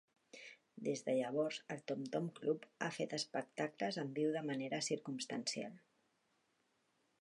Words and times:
Des 0.87 1.03
de 1.09 1.13
llavors, 1.17 1.59
el 1.75 1.83
Tom 1.91 2.01
Tom 2.15 2.31
Club 2.41 2.67
ha 2.85 2.89
fet 2.97 3.15
espectacles 3.21 4.03
en 4.05 4.13
viu 4.19 4.35
de 4.41 4.45
manera 4.53 4.85
circumstancial. 4.93 5.79